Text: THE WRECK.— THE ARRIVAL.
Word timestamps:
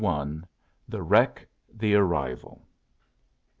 THE 0.89 1.03
WRECK.— 1.03 1.47
THE 1.79 1.93
ARRIVAL. 1.93 2.65